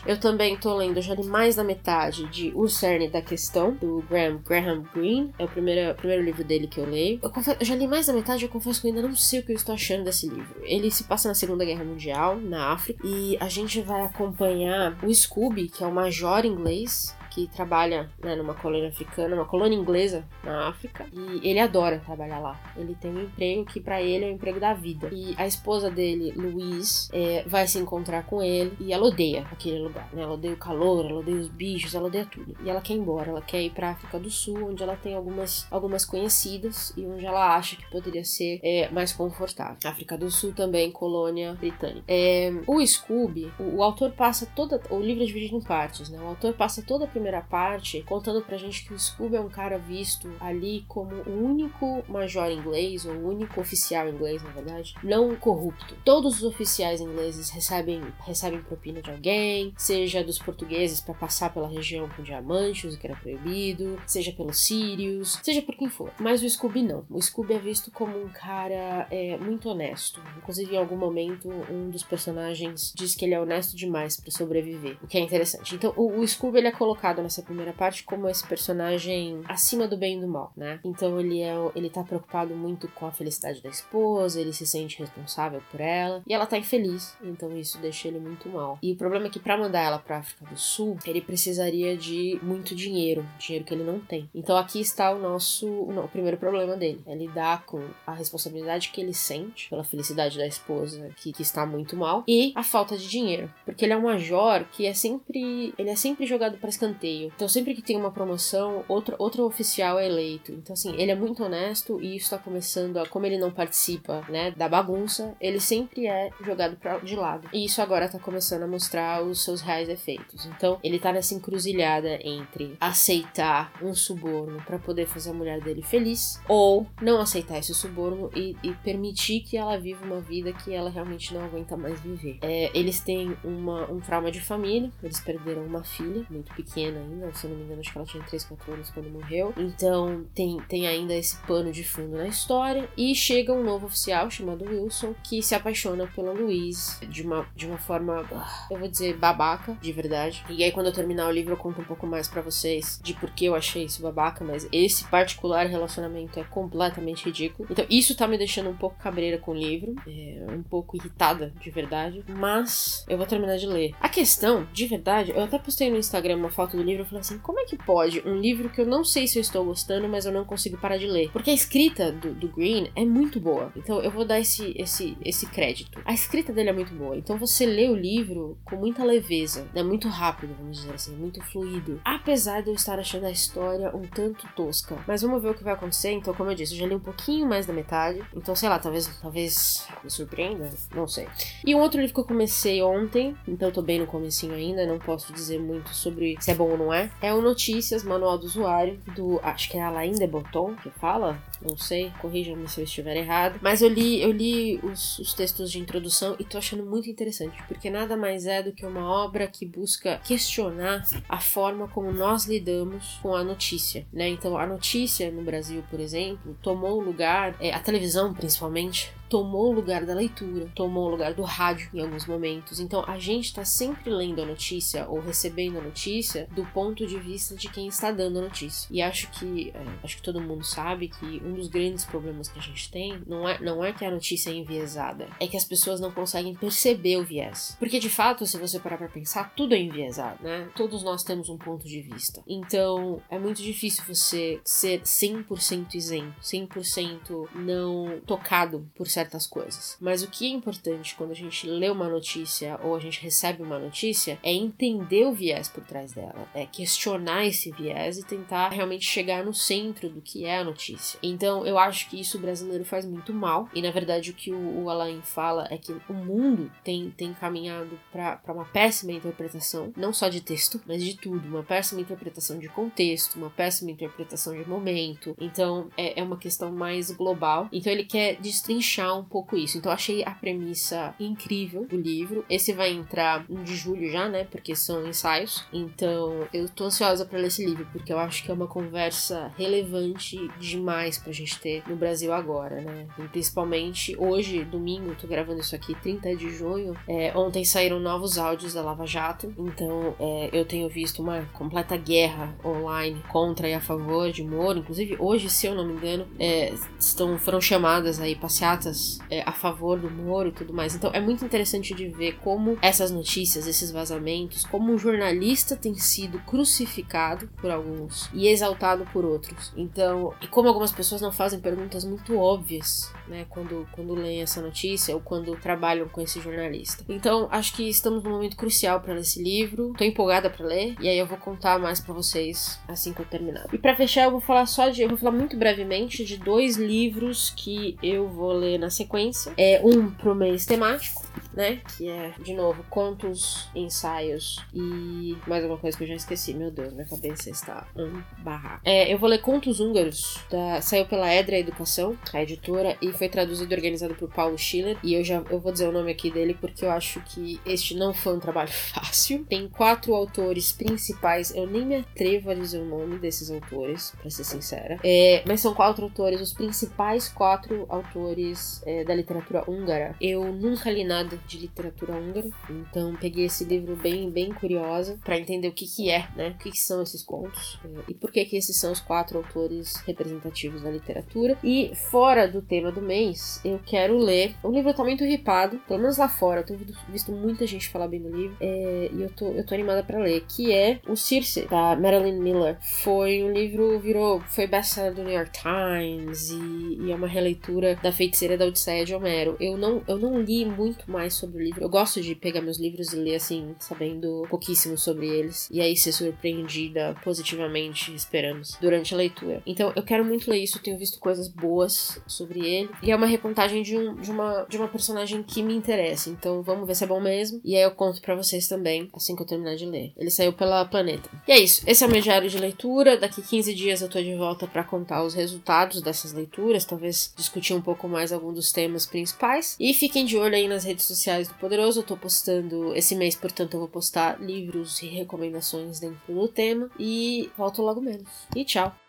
Eu 0.05 0.19
também 0.19 0.57
tô 0.57 0.75
lendo, 0.75 1.01
já 1.01 1.13
li 1.13 1.23
mais 1.23 1.55
da 1.55 1.63
metade 1.63 2.27
de 2.27 2.51
O 2.55 2.67
Cerne 2.67 3.09
da 3.09 3.21
Questão, 3.21 3.73
do 3.73 4.03
Graham, 4.09 4.37
Graham 4.45 4.83
Greene. 4.93 5.33
É 5.37 5.45
o 5.45 5.47
primeiro, 5.47 5.91
o 5.91 5.95
primeiro 5.95 6.23
livro 6.23 6.43
dele 6.43 6.67
que 6.67 6.79
eu 6.79 6.89
leio. 6.89 7.19
Eu, 7.21 7.29
confesso, 7.29 7.57
eu 7.59 7.65
já 7.65 7.75
li 7.75 7.87
mais 7.87 8.07
da 8.07 8.13
metade, 8.13 8.43
eu 8.43 8.49
confesso 8.49 8.81
que 8.81 8.87
eu 8.87 8.93
ainda 8.93 9.07
não 9.07 9.15
sei 9.15 9.39
o 9.39 9.43
que 9.43 9.51
eu 9.51 9.55
estou 9.55 9.75
achando 9.75 10.03
desse 10.03 10.27
livro. 10.27 10.61
Ele 10.63 10.89
se 10.91 11.03
passa 11.03 11.27
na 11.27 11.35
Segunda 11.35 11.65
Guerra 11.65 11.83
Mundial, 11.83 12.37
na 12.37 12.73
África, 12.73 13.05
e 13.05 13.37
a 13.39 13.47
gente 13.47 13.81
vai 13.81 14.03
acompanhar 14.03 14.97
o 15.03 15.13
Scooby, 15.13 15.69
que 15.69 15.83
é 15.83 15.87
o 15.87 15.91
major 15.91 16.45
inglês 16.45 17.15
que 17.31 17.47
trabalha 17.47 18.09
né, 18.21 18.35
numa 18.35 18.53
colônia 18.53 18.89
africana, 18.89 19.35
uma 19.35 19.45
colônia 19.45 19.75
inglesa 19.75 20.25
na 20.43 20.67
África, 20.67 21.05
e 21.11 21.49
ele 21.49 21.59
adora 21.59 21.99
trabalhar 21.99 22.39
lá. 22.39 22.59
Ele 22.77 22.93
tem 22.95 23.11
um 23.11 23.23
emprego 23.23 23.65
que 23.65 23.79
para 23.79 24.01
ele 24.01 24.25
é 24.25 24.27
o 24.27 24.31
emprego 24.31 24.59
da 24.59 24.73
vida. 24.73 25.09
E 25.11 25.33
a 25.37 25.47
esposa 25.47 25.89
dele, 25.89 26.33
Louise, 26.35 27.09
é, 27.11 27.43
vai 27.47 27.67
se 27.67 27.79
encontrar 27.79 28.23
com 28.25 28.43
ele 28.43 28.73
e 28.79 28.93
ela 28.93 29.05
odeia 29.05 29.47
aquele 29.51 29.79
lugar, 29.79 30.09
né? 30.13 30.21
Ela 30.21 30.33
odeia 30.33 30.53
o 30.53 30.57
calor, 30.57 31.05
ela 31.05 31.19
odeia 31.19 31.37
os 31.37 31.47
bichos, 31.47 31.95
ela 31.95 32.07
odeia 32.07 32.25
tudo. 32.25 32.55
E 32.63 32.69
ela 32.69 32.81
quer 32.81 32.93
ir 32.93 32.97
embora, 32.97 33.29
ela 33.29 33.41
quer 33.41 33.61
ir 33.61 33.71
pra 33.71 33.91
África 33.91 34.19
do 34.19 34.29
Sul, 34.29 34.69
onde 34.69 34.83
ela 34.83 34.95
tem 34.95 35.15
algumas, 35.15 35.65
algumas 35.71 36.05
conhecidas 36.05 36.93
e 36.97 37.05
onde 37.05 37.25
ela 37.25 37.55
acha 37.55 37.75
que 37.75 37.89
poderia 37.89 38.25
ser 38.25 38.59
é, 38.61 38.89
mais 38.89 39.13
confortável. 39.13 39.77
África 39.85 40.17
do 40.17 40.29
Sul 40.29 40.53
também, 40.53 40.91
colônia 40.91 41.53
britânica. 41.53 42.03
É, 42.07 42.51
o 42.67 42.85
Scooby, 42.85 43.51
o, 43.59 43.77
o, 43.77 43.83
autor 43.83 44.11
passa 44.11 44.45
toda. 44.55 44.81
O 44.89 44.99
livro 44.99 45.23
é 45.23 45.25
dividido 45.25 45.55
em 45.55 45.61
partes, 45.61 46.09
né? 46.09 46.19
O 46.21 46.27
autor 46.27 46.53
passa 46.53 46.81
toda 46.81 47.05
a 47.05 47.07
primeira 47.07 47.20
parte 47.41 48.01
contando 48.03 48.41
pra 48.41 48.57
gente 48.57 48.85
que 48.85 48.93
o 48.93 48.99
Scooby 48.99 49.35
é 49.35 49.41
um 49.41 49.49
cara 49.49 49.77
visto 49.77 50.31
ali 50.39 50.85
como 50.87 51.15
o 51.23 51.45
único 51.45 52.03
major 52.07 52.49
inglês, 52.49 53.05
ou 53.05 53.13
o 53.13 53.29
único 53.29 53.59
oficial 53.59 54.07
inglês, 54.07 54.41
na 54.41 54.51
verdade, 54.51 54.95
não 55.03 55.35
corrupto. 55.35 55.95
Todos 56.05 56.37
os 56.37 56.43
oficiais 56.43 57.01
ingleses 57.01 57.49
recebem, 57.49 58.01
recebem 58.21 58.61
propina 58.61 59.01
de 59.01 59.11
alguém, 59.11 59.73
seja 59.77 60.23
dos 60.23 60.39
portugueses 60.39 61.01
para 61.01 61.13
passar 61.13 61.53
pela 61.53 61.67
região 61.67 62.07
com 62.09 62.23
diamantes, 62.23 62.93
o 62.93 62.99
que 62.99 63.07
era 63.07 63.15
proibido, 63.15 64.01
seja 64.05 64.31
pelos 64.31 64.59
sírios, 64.59 65.39
seja 65.43 65.61
por 65.61 65.75
quem 65.75 65.89
for. 65.89 66.11
Mas 66.19 66.41
o 66.41 66.49
Scooby 66.49 66.83
não. 66.83 67.05
O 67.09 67.21
Scooby 67.21 67.53
é 67.53 67.59
visto 67.59 67.91
como 67.91 68.17
um 68.17 68.29
cara 68.29 69.07
é, 69.11 69.37
muito 69.37 69.69
honesto. 69.69 70.21
Inclusive, 70.37 70.75
em 70.75 70.77
algum 70.77 70.95
momento, 70.95 71.49
um 71.69 71.89
dos 71.89 72.03
personagens 72.03 72.93
diz 72.95 73.15
que 73.15 73.25
ele 73.25 73.33
é 73.33 73.39
honesto 73.39 73.75
demais 73.75 74.19
para 74.19 74.31
sobreviver, 74.31 74.97
o 75.01 75.07
que 75.07 75.17
é 75.17 75.21
interessante. 75.21 75.75
Então, 75.75 75.93
o, 75.95 76.19
o 76.19 76.27
Scooby 76.27 76.59
ele 76.59 76.67
é 76.67 76.71
colocado 76.71 77.10
nessa 77.19 77.41
primeira 77.41 77.73
parte 77.73 78.03
como 78.03 78.29
esse 78.29 78.45
personagem 78.47 79.41
acima 79.47 79.87
do 79.87 79.97
bem 79.97 80.17
e 80.17 80.21
do 80.21 80.27
mal, 80.27 80.51
né? 80.55 80.79
Então 80.83 81.19
ele 81.19 81.41
é 81.41 81.51
ele 81.75 81.89
tá 81.89 82.03
preocupado 82.03 82.55
muito 82.55 82.87
com 82.89 83.05
a 83.05 83.11
felicidade 83.11 83.61
da 83.61 83.69
esposa, 83.69 84.39
ele 84.39 84.53
se 84.53 84.65
sente 84.65 84.99
responsável 84.99 85.61
por 85.71 85.81
ela 85.81 86.21
e 86.27 86.33
ela 86.33 86.45
tá 86.45 86.57
infeliz, 86.57 87.15
então 87.23 87.55
isso 87.57 87.77
deixa 87.79 88.07
ele 88.07 88.19
muito 88.19 88.49
mal. 88.49 88.77
E 88.81 88.91
o 88.91 88.95
problema 88.95 89.27
é 89.27 89.29
que 89.29 89.39
para 89.39 89.57
mandar 89.57 89.81
ela 89.81 89.99
para 89.99 90.17
África 90.17 90.45
do 90.45 90.57
Sul, 90.57 90.97
ele 91.05 91.21
precisaria 91.21 91.97
de 91.97 92.39
muito 92.43 92.75
dinheiro, 92.75 93.25
dinheiro 93.39 93.65
que 93.65 93.73
ele 93.73 93.83
não 93.83 93.99
tem. 93.99 94.29
Então 94.33 94.55
aqui 94.55 94.79
está 94.79 95.11
o 95.11 95.19
nosso 95.19 95.67
o 95.67 96.07
primeiro 96.07 96.37
problema 96.37 96.75
dele, 96.75 97.01
é 97.05 97.15
lidar 97.15 97.65
com 97.65 97.83
a 98.05 98.13
responsabilidade 98.13 98.89
que 98.89 99.01
ele 99.01 99.13
sente 99.13 99.69
pela 99.69 99.83
felicidade 99.83 100.37
da 100.37 100.47
esposa 100.47 101.09
que, 101.17 101.31
que 101.33 101.41
está 101.41 101.65
muito 101.65 101.95
mal 101.95 102.23
e 102.27 102.51
a 102.55 102.63
falta 102.63 102.97
de 102.97 103.07
dinheiro, 103.07 103.51
porque 103.65 103.85
ele 103.85 103.93
é 103.93 103.97
um 103.97 104.03
major 104.03 104.65
que 104.71 104.85
é 104.85 104.93
sempre 104.93 105.73
ele 105.77 105.89
é 105.89 105.95
sempre 105.95 106.25
jogado 106.25 106.57
para 106.57 106.69
escanteio 106.69 107.00
Então 107.07 107.47
sempre 107.47 107.73
que 107.73 107.81
tem 107.81 107.97
uma 107.97 108.11
promoção, 108.11 108.83
outro, 108.87 109.15
outro 109.17 109.45
oficial 109.45 109.99
é 109.99 110.07
eleito. 110.07 110.51
Então 110.51 110.73
assim, 110.73 110.93
ele 110.97 111.11
é 111.11 111.15
muito 111.15 111.43
honesto 111.43 112.01
e 112.01 112.15
isso 112.15 112.29
tá 112.29 112.37
começando 112.37 112.97
a, 112.97 113.07
como 113.07 113.25
ele 113.25 113.37
não 113.37 113.51
participa, 113.51 114.23
né, 114.29 114.51
da 114.51 114.67
bagunça, 114.67 115.35
ele 115.39 115.59
sempre 115.59 116.07
é 116.07 116.29
jogado 116.43 116.75
pra, 116.77 116.99
de 116.99 117.15
lado. 117.15 117.49
E 117.53 117.65
isso 117.65 117.81
agora 117.81 118.09
tá 118.09 118.19
começando 118.19 118.63
a 118.63 118.67
mostrar 118.67 119.23
os 119.23 119.43
seus 119.43 119.61
reais 119.61 119.89
efeitos. 119.89 120.45
Então 120.45 120.79
ele 120.83 120.99
tá 120.99 121.11
nessa 121.11 121.33
encruzilhada 121.33 122.19
entre 122.23 122.75
aceitar 122.79 123.73
um 123.81 123.93
suborno 123.93 124.61
para 124.65 124.79
poder 124.79 125.07
fazer 125.07 125.31
a 125.31 125.33
mulher 125.33 125.61
dele 125.61 125.81
feliz 125.81 126.39
ou 126.47 126.87
não 127.01 127.19
aceitar 127.19 127.57
esse 127.57 127.73
suborno 127.73 128.29
e, 128.35 128.55
e, 128.63 128.73
permitir 128.75 129.41
que 129.41 129.57
ela 129.57 129.77
viva 129.77 130.05
uma 130.05 130.19
vida 130.19 130.51
que 130.53 130.73
ela 130.73 130.89
realmente 130.89 131.33
não 131.33 131.43
aguenta 131.43 131.77
mais 131.77 131.99
viver. 131.99 132.37
É, 132.41 132.71
eles 132.73 132.99
têm 132.99 133.35
uma, 133.43 133.89
um 133.91 133.99
trauma 133.99 134.31
de 134.31 134.41
família, 134.41 134.91
eles 135.03 135.19
perderam 135.19 135.63
uma 135.63 135.83
filha, 135.83 136.25
muito 136.29 136.53
pequena 136.53 136.90
ainda, 136.97 137.33
se 137.33 137.45
eu 137.45 137.51
não 137.51 137.57
me 137.57 137.63
engano, 137.63 137.81
acho 137.81 137.91
que 137.91 137.97
ela 137.97 138.07
tinha 138.07 138.23
3, 138.23 138.43
4 138.43 138.73
anos 138.73 138.89
quando 138.89 139.09
morreu. 139.09 139.53
Então 139.57 140.25
tem, 140.33 140.57
tem 140.67 140.87
ainda 140.87 141.13
esse 141.13 141.37
pano 141.47 141.71
de 141.71 141.83
fundo 141.83 142.17
na 142.17 142.27
história. 142.27 142.89
E 142.97 143.13
chega 143.15 143.53
um 143.53 143.63
novo 143.63 143.85
oficial 143.85 144.29
chamado 144.29 144.65
Wilson 144.65 145.13
que 145.23 145.41
se 145.41 145.55
apaixona 145.55 146.07
pela 146.07 146.31
Louise 146.31 147.05
de 147.07 147.21
uma, 147.21 147.45
de 147.55 147.65
uma 147.65 147.77
forma, 147.77 148.25
eu 148.69 148.77
vou 148.77 148.87
dizer, 148.87 149.17
babaca, 149.17 149.77
de 149.81 149.91
verdade. 149.91 150.43
E 150.49 150.63
aí, 150.63 150.71
quando 150.71 150.87
eu 150.87 150.93
terminar 150.93 151.27
o 151.27 151.31
livro, 151.31 151.53
eu 151.53 151.57
conto 151.57 151.81
um 151.81 151.83
pouco 151.83 152.05
mais 152.05 152.27
para 152.27 152.41
vocês 152.41 152.99
de 153.03 153.13
por 153.13 153.31
que 153.31 153.45
eu 153.45 153.55
achei 153.55 153.85
isso 153.85 154.01
babaca, 154.01 154.43
mas 154.43 154.67
esse 154.71 155.03
particular 155.05 155.65
relacionamento 155.67 156.39
é 156.39 156.43
completamente 156.43 157.25
ridículo. 157.25 157.67
Então, 157.69 157.85
isso 157.89 158.15
tá 158.15 158.27
me 158.27 158.37
deixando 158.37 158.69
um 158.69 158.75
pouco 158.75 158.97
cabreira 158.97 159.37
com 159.37 159.51
o 159.51 159.55
livro, 159.55 159.95
é, 160.07 160.45
um 160.49 160.63
pouco 160.63 160.95
irritada, 160.97 161.53
de 161.59 161.69
verdade. 161.69 162.23
Mas 162.27 163.05
eu 163.07 163.17
vou 163.17 163.25
terminar 163.25 163.57
de 163.57 163.67
ler. 163.67 163.93
A 163.99 164.09
questão, 164.09 164.67
de 164.71 164.85
verdade, 164.85 165.31
eu 165.31 165.43
até 165.43 165.57
postei 165.57 165.89
no 165.89 165.97
Instagram 165.97 166.37
uma 166.37 166.49
foto 166.49 166.77
do 166.77 166.80
livro 166.81 167.03
e 167.03 167.05
falei 167.05 167.21
assim: 167.21 167.37
como 167.39 167.59
é 167.59 167.65
que 167.65 167.77
pode 167.77 168.21
um 168.25 168.37
livro 168.37 168.69
que 168.69 168.81
eu 168.81 168.85
não 168.85 169.03
sei 169.03 169.27
se 169.27 169.37
eu 169.37 169.41
estou 169.41 169.63
gostando, 169.63 170.07
mas 170.07 170.25
eu 170.25 170.31
não 170.31 170.45
consigo 170.45 170.77
parar 170.77 170.97
de 170.97 171.07
ler? 171.07 171.29
Porque 171.31 171.51
a 171.51 171.53
escrita 171.53 172.11
do, 172.11 172.33
do 172.33 172.47
Green 172.47 172.91
é 172.95 173.05
muito 173.05 173.39
boa. 173.39 173.71
Então, 173.75 174.01
eu 174.01 174.11
vou 174.11 174.25
dar 174.25 174.39
esse, 174.39 174.73
esse, 174.77 175.17
esse 175.23 175.45
crédito. 175.47 175.99
A 176.05 176.13
escrita 176.13 176.53
dele 176.53 176.69
é 176.69 176.73
muito 176.73 176.93
boa. 176.93 177.17
Então, 177.17 177.37
você 177.37 177.65
lê 177.65 177.89
o 177.89 177.95
livro 177.95 178.57
com 178.65 178.75
muita 178.75 179.03
leveza, 179.03 179.67
é 179.73 179.77
né? 179.77 179.83
muito 179.83 180.07
rápido, 180.07 180.55
vamos 180.57 180.79
dizer 180.79 180.93
assim, 180.93 181.15
muito 181.15 181.41
fluido. 181.41 181.99
Apesar 182.03 182.61
de 182.61 182.69
eu 182.69 182.73
estar 182.73 182.99
achando 182.99 183.25
a 183.25 183.31
história 183.31 183.95
um 183.95 184.01
tanto 184.01 184.47
tosca. 184.55 184.97
Mas 185.07 185.21
vamos 185.21 185.41
ver 185.41 185.49
o 185.49 185.53
que 185.53 185.63
vai 185.63 185.73
acontecer. 185.73 186.11
Então, 186.11 186.33
como 186.33 186.49
eu 186.51 186.55
disse, 186.55 186.73
eu 186.73 186.79
já 186.79 186.87
li 186.87 186.95
um 186.95 186.99
pouquinho 186.99 187.47
mais 187.47 187.65
da 187.65 187.73
metade. 187.73 188.21
Então, 188.35 188.55
sei 188.55 188.69
lá, 188.69 188.79
talvez, 188.79 189.07
talvez 189.21 189.87
me 190.03 190.09
surpreenda, 190.09 190.69
não 190.95 191.07
sei. 191.07 191.27
E 191.65 191.75
um 191.75 191.79
outro 191.79 191.99
livro 191.99 192.13
que 192.13 192.19
eu 192.19 192.25
comecei 192.25 192.81
ontem, 192.81 193.35
então 193.47 193.69
eu 193.69 193.73
tô 193.73 193.81
bem 193.81 193.99
no 193.99 194.07
comecinho 194.07 194.53
ainda, 194.53 194.85
não 194.85 194.99
posso 194.99 195.33
dizer 195.33 195.59
muito 195.59 195.93
sobre 195.93 196.37
se 196.39 196.51
é 196.51 196.55
bom 196.55 196.70
ou 196.71 196.77
não 196.77 196.93
é. 196.93 197.09
É 197.21 197.33
o 197.33 197.41
Notícias, 197.41 198.03
Manual 198.03 198.37
do 198.37 198.45
Usuário, 198.45 198.99
do, 199.15 199.39
acho 199.43 199.69
que 199.69 199.77
é 199.77 199.81
Alain 199.81 200.11
de 200.11 200.27
Botton, 200.27 200.75
que 200.75 200.89
fala, 200.89 201.41
não 201.61 201.77
sei, 201.77 202.11
corrijam-me 202.19 202.67
se 202.67 202.79
eu 202.79 202.85
estiver 202.85 203.15
errado. 203.15 203.59
Mas 203.61 203.81
eu 203.81 203.89
li, 203.89 204.21
eu 204.21 204.31
li 204.31 204.79
os, 204.83 205.19
os 205.19 205.33
textos 205.33 205.71
de 205.71 205.79
introdução 205.79 206.35
e 206.39 206.43
tô 206.43 206.57
achando 206.57 206.85
muito 206.85 207.09
interessante, 207.09 207.61
porque 207.67 207.89
nada 207.89 208.17
mais 208.17 208.45
é 208.45 208.63
do 208.63 208.71
que 208.71 208.85
uma 208.85 209.09
obra 209.09 209.47
que 209.47 209.65
busca 209.65 210.19
questionar 210.23 211.03
a 211.27 211.39
forma 211.39 211.87
como 211.87 212.11
nós 212.11 212.45
lidamos 212.45 213.19
com 213.21 213.35
a 213.35 213.43
notícia, 213.43 214.05
né? 214.11 214.27
Então, 214.27 214.57
a 214.57 214.65
notícia 214.65 215.31
no 215.31 215.41
Brasil, 215.43 215.83
por 215.89 215.99
exemplo, 215.99 216.57
tomou 216.61 216.99
lugar, 216.99 217.55
é, 217.59 217.73
a 217.73 217.79
televisão 217.79 218.33
principalmente, 218.33 219.13
tomou 219.31 219.69
o 219.69 219.71
lugar 219.71 220.05
da 220.05 220.13
leitura, 220.13 220.69
tomou 220.75 221.07
o 221.07 221.09
lugar 221.09 221.33
do 221.33 221.41
rádio 221.41 221.89
em 221.93 222.01
alguns 222.01 222.25
momentos. 222.25 222.81
Então 222.81 223.01
a 223.07 223.17
gente 223.17 223.45
está 223.45 223.63
sempre 223.63 224.09
lendo 224.09 224.41
a 224.41 224.45
notícia 224.45 225.07
ou 225.07 225.21
recebendo 225.21 225.77
a 225.77 225.81
notícia 225.81 226.49
do 226.53 226.65
ponto 226.65 227.07
de 227.07 227.17
vista 227.17 227.55
de 227.55 227.69
quem 227.69 227.87
está 227.87 228.11
dando 228.11 228.39
a 228.39 228.41
notícia. 228.41 228.89
E 228.91 229.01
acho 229.01 229.31
que 229.31 229.71
é, 229.73 229.85
acho 230.03 230.17
que 230.17 230.21
todo 230.21 230.41
mundo 230.41 230.65
sabe 230.65 231.07
que 231.07 231.41
um 231.45 231.53
dos 231.53 231.69
grandes 231.69 232.03
problemas 232.03 232.49
que 232.49 232.59
a 232.59 232.61
gente 232.61 232.91
tem 232.91 233.23
não 233.25 233.47
é 233.47 233.57
não 233.61 233.81
é 233.81 233.93
que 233.93 234.03
a 234.03 234.11
notícia 234.11 234.49
é 234.49 234.53
enviesada, 234.53 235.29
é 235.39 235.47
que 235.47 235.55
as 235.55 235.63
pessoas 235.63 236.01
não 236.01 236.11
conseguem 236.11 236.53
perceber 236.53 237.15
o 237.15 237.23
viés. 237.23 237.77
Porque 237.79 237.99
de 237.99 238.09
fato, 238.09 238.45
se 238.45 238.57
você 238.57 238.79
parar 238.79 238.97
para 238.97 239.07
pensar, 239.07 239.53
tudo 239.55 239.73
é 239.73 239.79
enviesado, 239.79 240.43
né? 240.43 240.69
Todos 240.75 241.03
nós 241.03 241.23
temos 241.23 241.47
um 241.47 241.57
ponto 241.57 241.87
de 241.87 242.01
vista. 242.01 242.43
Então 242.45 243.21
é 243.29 243.39
muito 243.39 243.61
difícil 243.61 244.03
você 244.05 244.59
ser 244.65 245.03
100% 245.03 245.95
isento, 245.95 246.41
100% 246.41 247.47
não 247.55 248.19
tocado 248.25 248.91
por 248.93 249.07
certas 249.07 249.20
certas 249.21 249.45
coisas. 249.45 249.97
Mas 250.01 250.23
o 250.23 250.27
que 250.27 250.45
é 250.45 250.49
importante 250.49 251.15
quando 251.15 251.31
a 251.31 251.35
gente 251.35 251.67
lê 251.67 251.89
uma 251.89 252.09
notícia 252.09 252.79
ou 252.83 252.95
a 252.95 252.99
gente 252.99 253.21
recebe 253.21 253.61
uma 253.61 253.77
notícia 253.77 254.39
é 254.41 254.51
entender 254.51 255.25
o 255.25 255.31
viés 255.31 255.67
por 255.67 255.83
trás 255.83 256.13
dela, 256.13 256.47
é 256.53 256.65
questionar 256.65 257.45
esse 257.45 257.71
viés 257.71 258.17
e 258.17 258.25
tentar 258.25 258.69
realmente 258.69 259.05
chegar 259.05 259.43
no 259.43 259.53
centro 259.53 260.09
do 260.09 260.21
que 260.21 260.45
é 260.45 260.57
a 260.57 260.63
notícia. 260.63 261.19
Então 261.21 261.65
eu 261.65 261.77
acho 261.77 262.09
que 262.09 262.19
isso 262.19 262.37
o 262.37 262.41
brasileiro 262.41 262.83
faz 262.83 263.05
muito 263.05 263.33
mal 263.33 263.69
e 263.73 263.81
na 263.81 263.91
verdade 263.91 264.31
o 264.31 264.33
que 264.33 264.51
o, 264.51 264.83
o 264.83 264.89
Alain 264.89 265.21
fala 265.21 265.67
é 265.69 265.77
que 265.77 265.95
o 266.09 266.13
mundo 266.13 266.71
tem, 266.83 267.11
tem 267.11 267.33
caminhado 267.33 267.99
para 268.11 268.41
uma 268.49 268.65
péssima 268.65 269.11
interpretação, 269.11 269.93
não 269.95 270.11
só 270.11 270.29
de 270.29 270.41
texto, 270.41 270.81
mas 270.87 271.03
de 271.03 271.15
tudo, 271.15 271.47
uma 271.47 271.63
péssima 271.63 272.01
interpretação 272.01 272.57
de 272.57 272.67
contexto, 272.69 273.35
uma 273.35 273.49
péssima 273.49 273.91
interpretação 273.91 274.53
de 274.53 274.67
momento. 274.67 275.35
Então 275.39 275.89
é, 275.95 276.19
é 276.19 276.23
uma 276.23 276.37
questão 276.37 276.71
mais 276.71 277.11
global. 277.11 277.69
Então 277.71 277.91
ele 277.91 278.05
quer 278.05 278.37
destrinchar 278.37 279.10
um 279.13 279.23
pouco 279.23 279.57
isso. 279.57 279.77
Então 279.77 279.91
achei 279.91 280.23
a 280.23 280.31
premissa 280.31 281.13
incrível 281.19 281.85
do 281.85 281.97
livro. 281.97 282.45
Esse 282.49 282.73
vai 282.73 282.91
entrar 282.91 283.45
de 283.47 283.75
julho 283.75 284.09
já, 284.11 284.27
né? 284.27 284.45
Porque 284.45 284.75
são 284.75 285.07
ensaios. 285.07 285.65
Então 285.71 286.47
eu 286.53 286.67
tô 286.69 286.85
ansiosa 286.85 287.25
para 287.25 287.39
ler 287.39 287.47
esse 287.47 287.65
livro, 287.65 287.87
porque 287.91 288.11
eu 288.11 288.19
acho 288.19 288.43
que 288.43 288.51
é 288.51 288.53
uma 288.53 288.67
conversa 288.67 289.51
relevante 289.57 290.37
demais 290.59 291.17
pra 291.17 291.31
gente 291.31 291.59
ter 291.59 291.83
no 291.87 291.95
Brasil 291.95 292.33
agora, 292.33 292.81
né? 292.81 293.07
E 293.17 293.27
principalmente 293.27 294.15
hoje, 294.17 294.63
domingo, 294.63 295.15
tô 295.15 295.27
gravando 295.27 295.59
isso 295.59 295.75
aqui, 295.75 295.95
30 295.95 296.35
de 296.35 296.49
junho. 296.51 296.95
É, 297.07 297.35
ontem 297.37 297.63
saíram 297.63 297.99
novos 297.99 298.37
áudios 298.37 298.73
da 298.73 298.81
Lava 298.81 299.05
Jato. 299.05 299.53
Então 299.57 300.15
é, 300.19 300.49
eu 300.51 300.65
tenho 300.65 300.89
visto 300.89 301.21
uma 301.21 301.41
completa 301.53 301.95
guerra 301.97 302.55
online 302.63 303.21
contra 303.29 303.69
e 303.69 303.73
a 303.73 303.81
favor 303.81 304.31
de 304.31 304.43
Moro. 304.43 304.79
Inclusive, 304.79 305.15
hoje, 305.19 305.49
se 305.49 305.67
eu 305.67 305.75
não 305.75 305.85
me 305.85 305.93
engano, 305.93 306.27
é, 306.39 306.73
estão, 306.99 307.37
foram 307.37 307.61
chamadas 307.61 308.19
aí 308.19 308.35
passeatas 308.35 309.00
é, 309.29 309.41
a 309.45 309.51
favor 309.51 309.99
do 309.99 310.09
Moro 310.09 310.49
e 310.49 310.51
tudo 310.51 310.73
mais. 310.73 310.95
Então 310.95 311.11
é 311.13 311.19
muito 311.19 311.43
interessante 311.43 311.93
de 311.93 312.07
ver 312.07 312.37
como 312.43 312.77
essas 312.81 313.11
notícias, 313.11 313.67
esses 313.67 313.91
vazamentos, 313.91 314.65
como 314.65 314.91
um 314.91 314.97
jornalista 314.97 315.75
tem 315.75 315.95
sido 315.95 316.39
crucificado 316.39 317.49
por 317.59 317.71
alguns 317.71 318.29
e 318.33 318.47
exaltado 318.47 319.05
por 319.11 319.25
outros. 319.25 319.71
Então, 319.75 320.33
e 320.41 320.47
como 320.47 320.67
algumas 320.67 320.91
pessoas 320.91 321.21
não 321.21 321.31
fazem 321.31 321.59
perguntas 321.59 322.03
muito 322.03 322.37
óbvias, 322.37 323.11
né, 323.27 323.45
quando, 323.49 323.87
quando 323.91 324.13
leem 324.13 324.41
essa 324.41 324.61
notícia 324.61 325.13
ou 325.13 325.21
quando 325.21 325.55
trabalham 325.55 326.07
com 326.07 326.21
esse 326.21 326.39
jornalista. 326.39 327.03
Então, 327.07 327.47
acho 327.51 327.73
que 327.73 327.87
estamos 327.87 328.23
num 328.23 328.31
momento 328.31 328.57
crucial 328.57 328.99
para 328.99 329.13
ler 329.13 329.21
esse 329.21 329.41
livro. 329.41 329.93
Tô 329.97 330.03
empolgada 330.03 330.49
para 330.49 330.65
ler 330.65 330.95
e 330.99 331.07
aí 331.07 331.17
eu 331.17 331.25
vou 331.25 331.37
contar 331.37 331.79
mais 331.79 331.99
para 331.99 332.13
vocês 332.13 332.79
assim 332.87 333.13
que 333.13 333.21
eu 333.21 333.25
terminar. 333.25 333.67
E 333.71 333.77
para 333.77 333.95
fechar, 333.95 334.23
eu 334.23 334.31
vou 334.31 334.41
falar 334.41 334.65
só 334.65 334.89
de, 334.89 335.01
eu 335.01 335.09
vou 335.09 335.17
falar 335.17 335.31
muito 335.31 335.57
brevemente 335.57 336.23
de 336.23 336.37
dois 336.37 336.77
livros 336.77 337.51
que 337.55 337.97
eu 338.01 338.27
vou 338.27 338.51
ler 338.51 338.77
na 338.81 338.89
sequência. 338.89 339.53
É 339.55 339.79
um 339.83 340.09
pro 340.09 340.35
mês 340.35 340.65
temático, 340.65 341.25
né? 341.53 341.81
Que 341.97 342.07
é, 342.09 342.33
de 342.39 342.53
novo, 342.53 342.83
contos, 342.89 343.69
ensaios 343.75 344.59
e 344.73 345.37
mais 345.47 345.63
uma 345.65 345.77
coisa 345.77 345.97
que 345.97 346.03
eu 346.03 346.07
já 346.07 346.15
esqueci. 346.15 346.53
Meu 346.53 346.71
Deus, 346.71 346.93
minha 346.93 347.05
cabeça 347.05 347.49
está 347.49 347.87
um 347.95 348.21
barraco. 348.39 348.81
É, 348.85 349.11
eu 349.13 349.17
vou 349.17 349.29
ler 349.29 349.39
Contos 349.39 349.79
Húngaros, 349.79 350.39
da, 350.49 350.81
saiu 350.81 351.05
pela 351.05 351.33
Edra 351.33 351.57
Educação, 351.57 352.17
a 352.33 352.41
editora, 352.41 352.97
e 353.01 353.11
foi 353.11 353.29
traduzido 353.29 353.73
e 353.73 353.75
organizado 353.75 354.15
por 354.15 354.29
Paulo 354.29 354.57
Schiller. 354.57 354.97
E 355.03 355.13
eu 355.13 355.23
já 355.23 355.43
eu 355.49 355.59
vou 355.59 355.71
dizer 355.71 355.87
o 355.87 355.91
nome 355.91 356.11
aqui 356.11 356.31
dele 356.31 356.53
porque 356.53 356.85
eu 356.85 356.91
acho 356.91 357.19
que 357.21 357.59
este 357.65 357.95
não 357.95 358.13
foi 358.13 358.35
um 358.35 358.39
trabalho 358.39 358.71
fácil. 358.71 359.45
Tem 359.45 359.67
quatro 359.67 360.13
autores 360.13 360.71
principais, 360.71 361.53
eu 361.55 361.67
nem 361.67 361.85
me 361.85 361.95
atrevo 361.95 362.51
a 362.51 362.53
dizer 362.53 362.79
o 362.79 362.85
nome 362.85 363.17
desses 363.17 363.49
autores, 363.49 364.13
para 364.19 364.29
ser 364.29 364.43
sincera. 364.43 364.99
É, 365.03 365.43
mas 365.45 365.61
são 365.61 365.73
quatro 365.73 366.03
autores, 366.03 366.41
os 366.41 366.53
principais 366.53 367.29
quatro 367.29 367.85
autores 367.89 368.81
é, 368.85 369.03
da 369.03 369.13
literatura 369.13 369.63
húngara. 369.67 370.15
Eu 370.21 370.51
nunca 370.53 370.89
li 370.89 371.03
nada 371.03 371.40
de 371.47 371.57
literatura 371.57 372.13
húngara, 372.13 372.49
então 372.69 373.15
peguei 373.15 373.45
esse 373.45 373.63
livro 373.63 373.95
bem, 373.95 374.29
bem 374.29 374.51
curiosa 374.51 375.19
para 375.23 375.37
entender 375.37 375.67
o 375.67 375.73
que 375.73 375.85
que 375.85 376.09
é, 376.09 376.27
né? 376.35 376.49
O 376.49 376.57
que, 376.57 376.71
que 376.71 376.79
são 376.79 377.01
esses 377.01 377.23
contos 377.23 377.79
é, 377.85 378.11
e 378.11 378.13
por 378.13 378.31
que 378.31 378.45
que 378.45 378.57
esses 378.57 378.77
são 378.77 378.91
os 378.91 378.99
quatro 378.99 379.37
autores 379.37 379.95
representativos 380.07 380.81
da 380.81 380.91
literatura. 380.91 381.57
E 381.63 381.91
fora 382.09 382.47
do 382.47 382.61
tema 382.61 382.91
do 382.91 383.01
mês, 383.01 383.61
eu 383.63 383.79
quero 383.85 384.17
ler. 384.17 384.55
O 384.63 384.71
livro 384.71 384.93
tá 384.93 385.03
muito 385.03 385.23
ripado, 385.23 385.77
pelo 385.87 385.99
menos 385.99 386.17
lá 386.17 386.29
fora, 386.29 386.61
eu 386.61 386.65
tenho 386.65 386.79
visto 387.09 387.31
muita 387.31 387.65
gente 387.65 387.89
falar 387.89 388.07
bem 388.07 388.21
do 388.21 388.29
livro 388.29 388.57
é, 388.59 389.09
e 389.13 389.21
eu 389.21 389.29
tô, 389.29 389.47
eu 389.51 389.65
tô 389.65 389.73
animada 389.73 390.03
para 390.03 390.19
ler, 390.19 390.43
que 390.47 390.71
é 390.71 390.99
o 391.07 391.15
Circe, 391.15 391.67
da 391.67 391.95
Marilyn 391.95 392.39
Miller. 392.39 392.77
Foi 392.81 393.43
um 393.43 393.51
livro, 393.51 393.99
virou, 393.99 394.41
foi 394.41 394.67
best-seller 394.67 395.13
do 395.13 395.23
New 395.23 395.33
York 395.33 395.51
Times 395.51 396.49
e, 396.49 397.05
e 397.05 397.11
é 397.11 397.15
uma 397.15 397.27
releitura 397.27 397.95
da 397.95 398.11
Feiticeira 398.11 398.57
da 398.57 398.65
Odisseia 398.65 399.05
de 399.05 399.13
Homero. 399.13 399.55
Eu 399.59 399.77
não, 399.77 400.01
eu 400.07 400.17
não 400.17 400.41
li 400.41 400.65
muito 400.65 401.09
mais 401.09 401.30
mais 401.31 401.35
sobre 401.35 401.57
o 401.57 401.65
livro. 401.65 401.81
Eu 401.81 401.89
gosto 401.89 402.21
de 402.21 402.35
pegar 402.35 402.61
meus 402.61 402.77
livros 402.77 403.13
e 403.13 403.15
ler 403.15 403.35
assim, 403.35 403.73
sabendo 403.79 404.45
pouquíssimo 404.49 404.97
sobre 404.97 405.27
eles. 405.27 405.69
E 405.71 405.79
aí 405.79 405.95
ser 405.95 406.11
surpreendida 406.11 407.15
positivamente, 407.23 408.13
esperamos, 408.13 408.77
durante 408.81 409.13
a 409.13 409.17
leitura. 409.17 409.61
Então 409.65 409.93
eu 409.95 410.03
quero 410.03 410.25
muito 410.25 410.49
ler 410.49 410.59
isso, 410.59 410.81
tenho 410.81 410.97
visto 410.97 411.19
coisas 411.19 411.47
boas 411.47 412.21
sobre 412.27 412.59
ele. 412.67 412.89
E 413.01 413.11
é 413.11 413.15
uma 413.15 413.25
recontagem 413.25 413.81
de, 413.81 413.97
um, 413.97 414.15
de, 414.15 414.29
uma, 414.29 414.65
de 414.69 414.77
uma 414.77 414.87
personagem 414.87 415.41
que 415.41 415.63
me 415.63 415.73
interessa. 415.73 416.29
Então 416.29 416.61
vamos 416.61 416.85
ver 416.85 416.95
se 416.95 417.03
é 417.03 417.07
bom 417.07 417.21
mesmo. 417.21 417.61
E 417.63 417.75
aí 417.75 417.83
eu 417.83 417.91
conto 417.91 418.21
para 418.21 418.35
vocês 418.35 418.67
também, 418.67 419.09
assim 419.13 419.35
que 419.35 419.41
eu 419.41 419.47
terminar 419.47 419.75
de 419.75 419.85
ler. 419.85 420.11
Ele 420.17 420.29
saiu 420.29 420.53
pela 420.53 420.83
Planeta. 420.85 421.29
E 421.47 421.51
é 421.51 421.59
isso. 421.59 421.83
Esse 421.87 422.03
é 422.03 422.07
o 422.07 422.11
meu 422.11 422.21
diário 422.21 422.49
de 422.49 422.57
leitura. 422.57 423.17
Daqui 423.17 423.41
15 423.41 423.73
dias 423.73 424.01
eu 424.01 424.09
tô 424.09 424.21
de 424.21 424.35
volta 424.35 424.67
para 424.67 424.83
contar 424.83 425.23
os 425.23 425.33
resultados 425.33 426.01
dessas 426.01 426.33
leituras. 426.33 426.85
Talvez 426.85 427.33
discutir 427.35 427.73
um 427.73 427.81
pouco 427.81 428.07
mais 428.07 428.31
algum 428.31 428.53
dos 428.53 428.71
temas 428.71 429.05
principais. 429.05 429.75
E 429.79 429.93
fiquem 429.93 430.25
de 430.25 430.37
olho 430.37 430.55
aí 430.55 430.67
nas 430.67 430.83
redes 430.83 431.05
sociais 431.21 431.47
do 431.47 431.53
Poderoso. 431.55 431.99
Eu 431.99 432.03
tô 432.03 432.17
postando 432.17 432.95
esse 432.95 433.15
mês, 433.15 433.35
portanto, 433.35 433.75
eu 433.75 433.79
vou 433.79 433.89
postar 433.89 434.41
livros 434.41 435.01
e 435.01 435.07
recomendações 435.07 435.99
dentro 435.99 436.19
do 436.27 436.47
tema. 436.47 436.89
E 436.99 437.51
volto 437.55 437.81
logo 437.81 438.01
menos. 438.01 438.27
E 438.55 438.65
tchau! 438.65 439.00